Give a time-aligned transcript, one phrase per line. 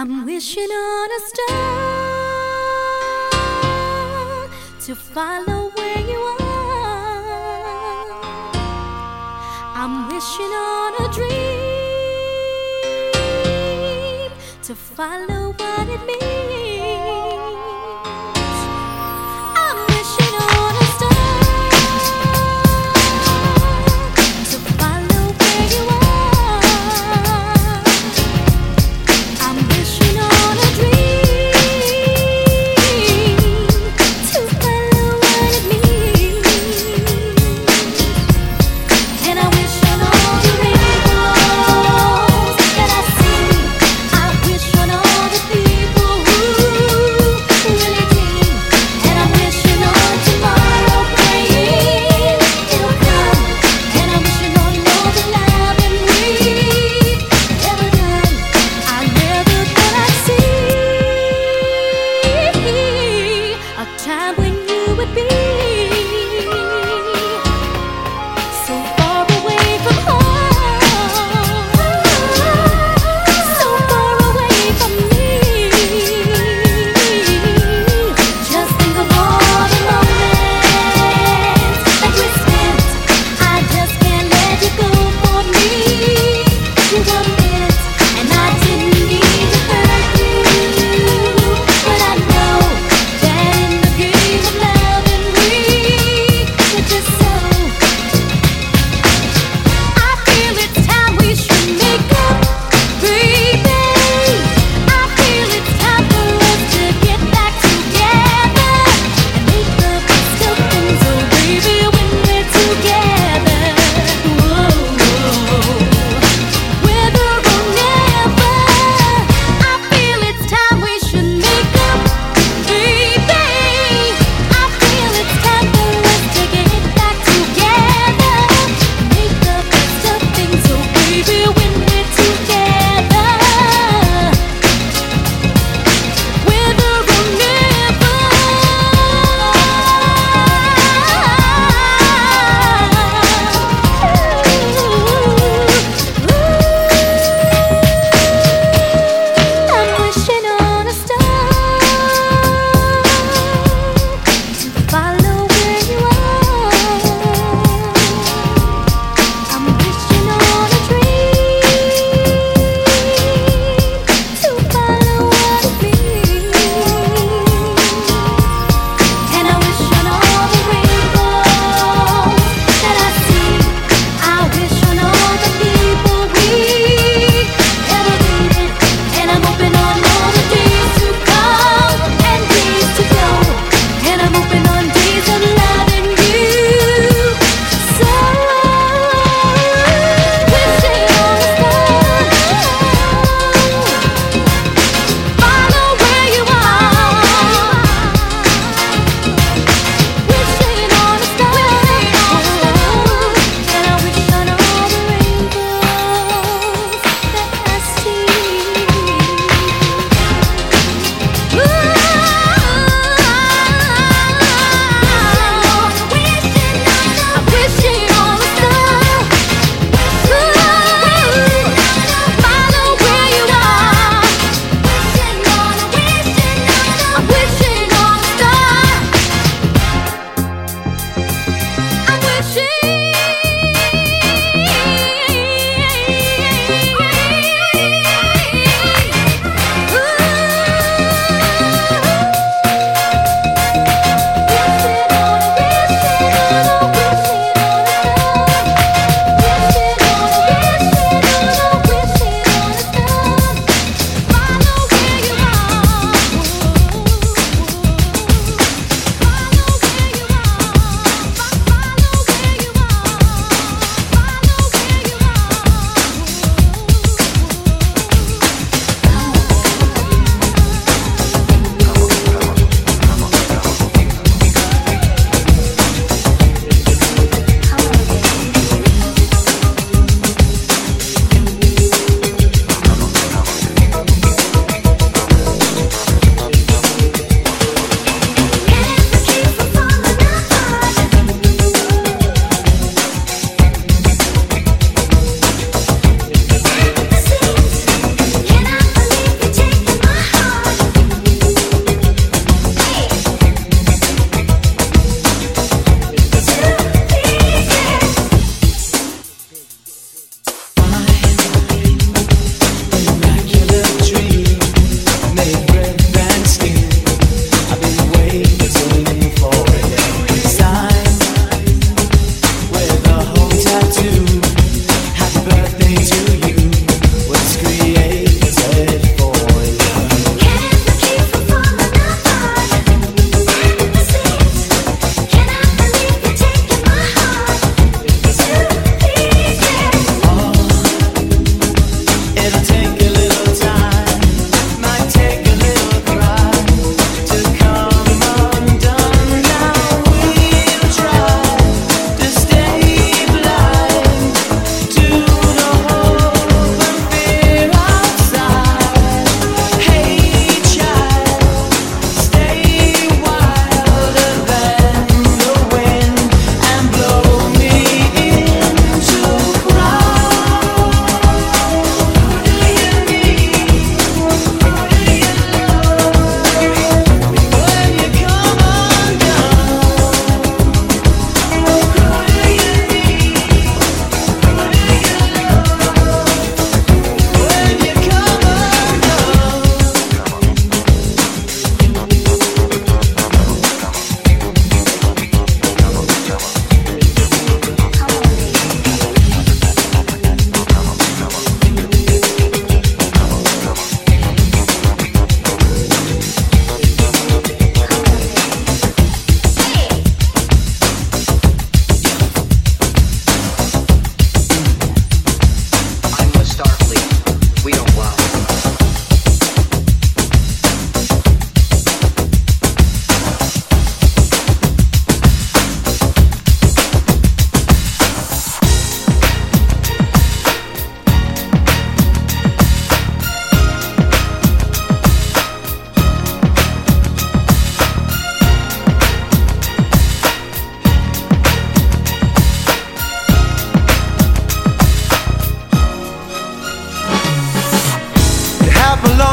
[0.00, 1.58] I'm wishing on a star
[4.82, 6.46] to follow where you are.
[9.74, 11.50] I'm wishing on a dream
[14.62, 16.37] to follow what it means.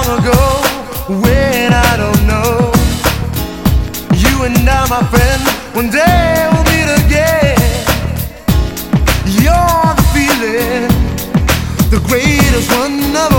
[0.07, 0.62] ago
[1.22, 2.72] when I don't know.
[4.13, 5.42] You and I, my friend,
[5.74, 7.57] one day we'll meet again.
[9.42, 10.88] You're the feeling,
[11.90, 13.35] the greatest one of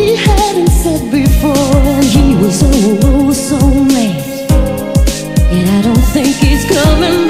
[0.00, 3.58] he hadn't said before And he was so, so
[3.92, 4.50] mad.
[5.54, 7.29] And I don't think he's coming back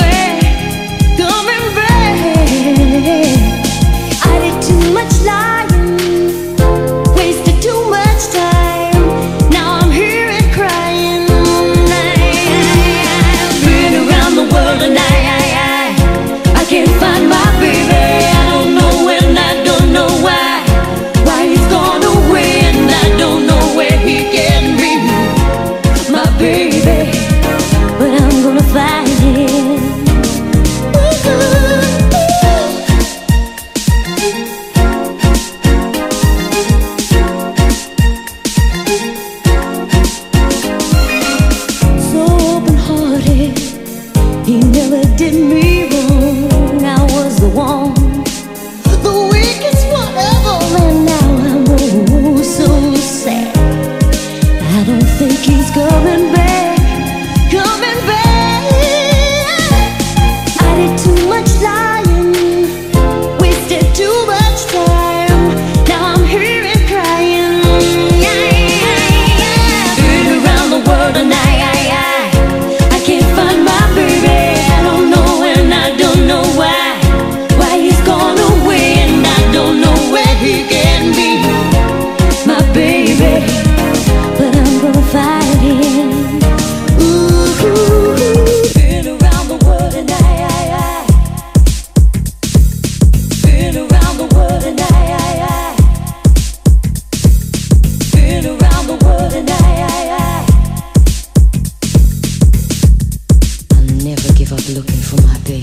[104.91, 105.60] looking for my baby.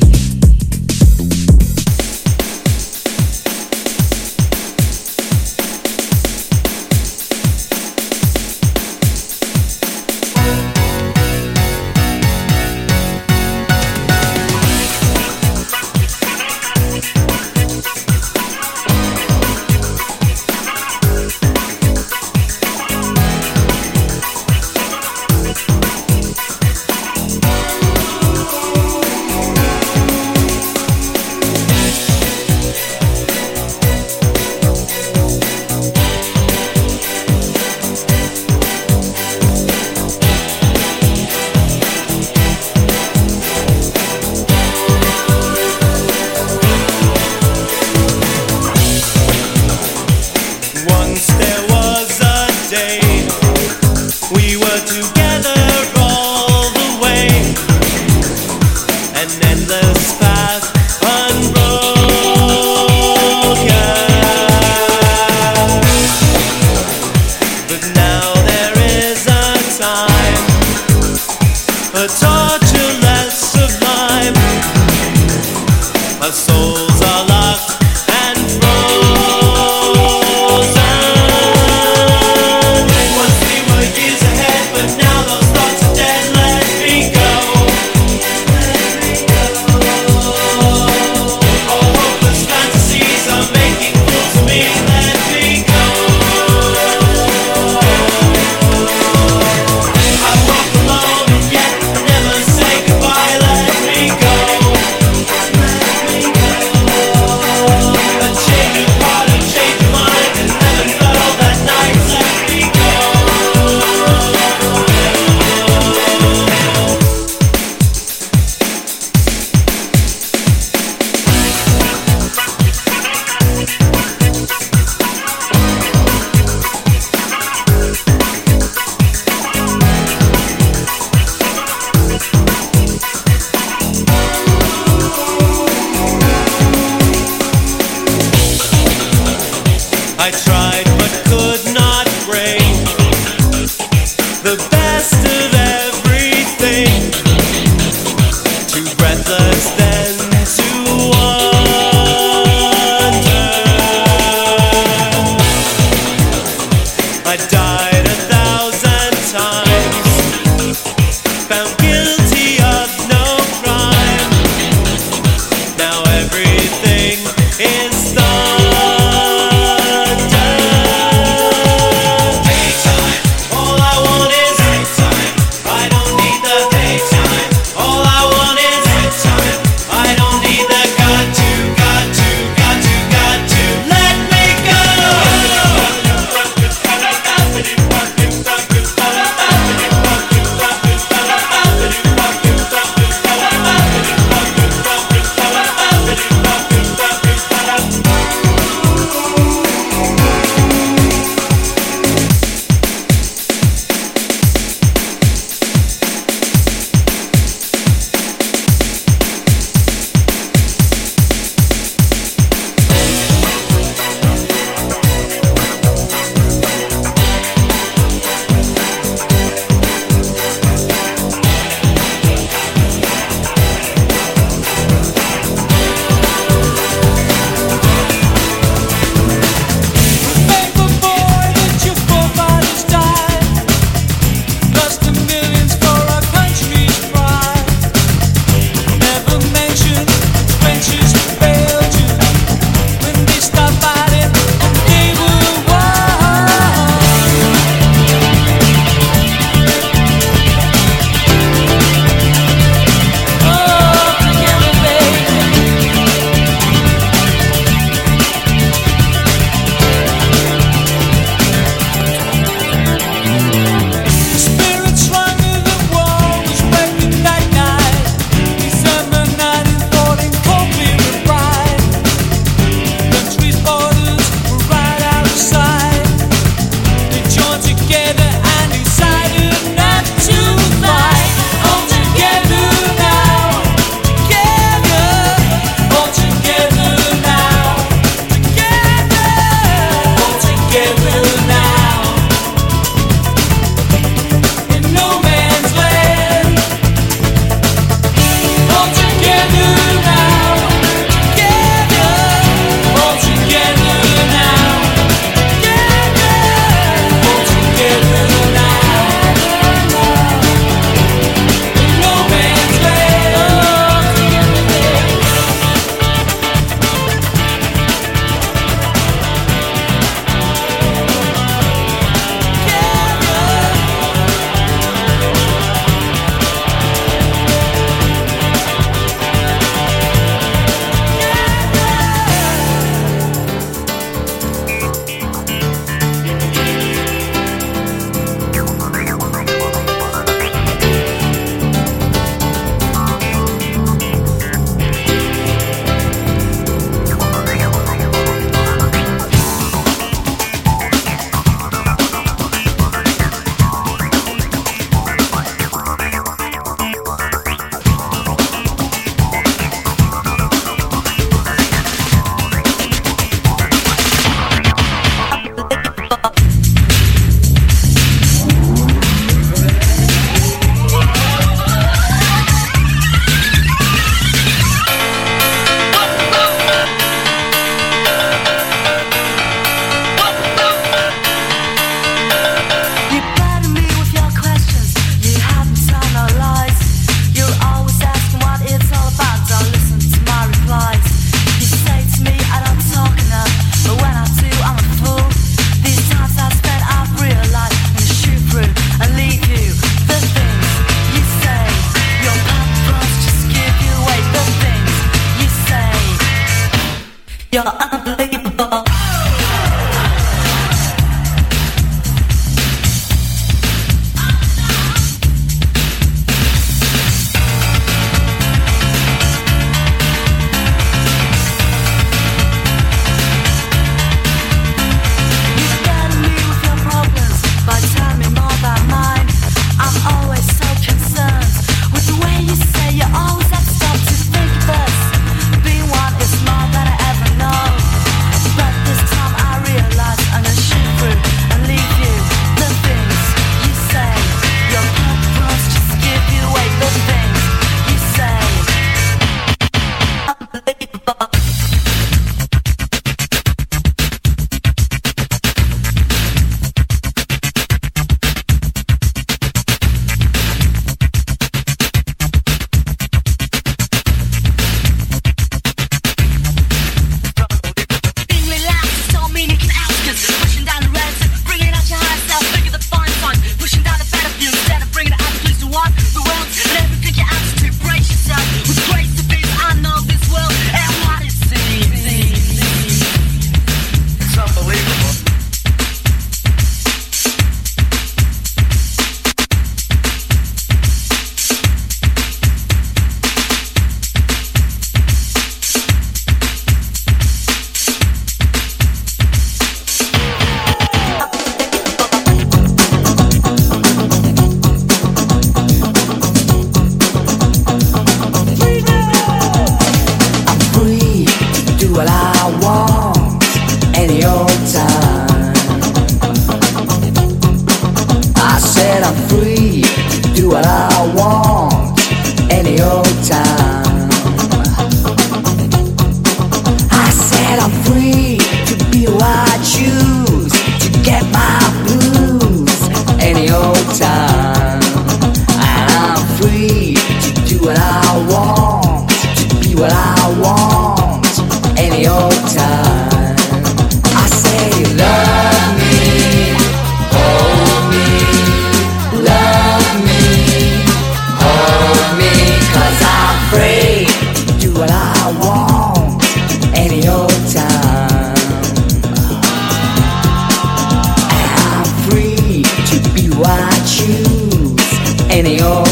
[563.46, 565.30] I choose.
[565.30, 565.87] Any old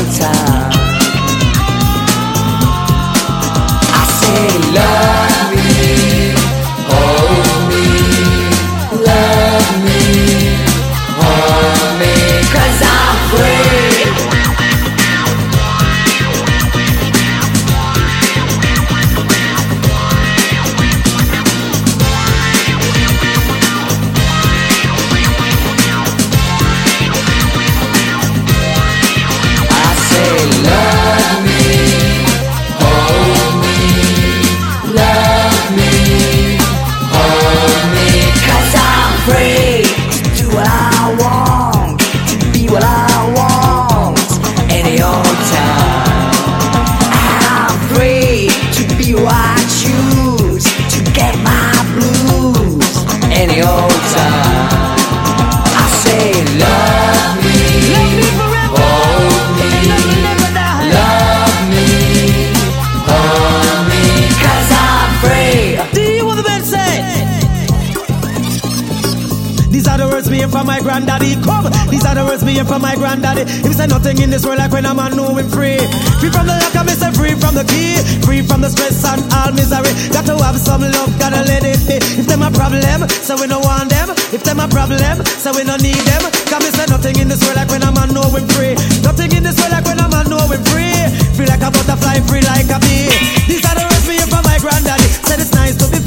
[73.16, 73.48] Granddaddy.
[73.64, 75.80] Him say nothing in this world like when a man know him free.
[76.20, 77.96] Free from the lock, I say free from the key.
[78.28, 79.88] Free from the stress and all misery.
[80.12, 81.96] Got to have some love, gotta let it be.
[82.20, 84.12] If them a problem, so we no want them.
[84.36, 86.28] If them a problem, so we no need them.
[86.52, 88.76] Come me say nothing in this world like when a man know him free.
[89.00, 91.00] Nothing in this world like when a man know him free.
[91.40, 93.08] Feel like a butterfly, free like a bee.
[93.48, 95.08] These are the words me hear from my granddaddy.
[95.24, 96.04] Said it's nice to be